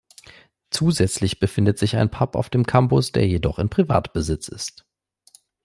[0.71, 4.83] Zusätzlich befindet sich ein Pub auf dem Campus, der jedoch in Privatbesitz ist.